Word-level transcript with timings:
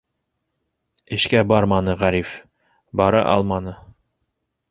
Эшкә 1.17 1.41
барманы 1.51 1.95
Ғариф, 2.01 2.33
бара 3.01 3.23
алманы. 3.37 3.75